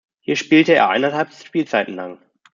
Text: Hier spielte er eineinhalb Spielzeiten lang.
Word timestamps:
Hier 0.19 0.35
spielte 0.35 0.73
er 0.73 0.89
eineinhalb 0.89 1.31
Spielzeiten 1.31 1.93
lang. 1.93 2.17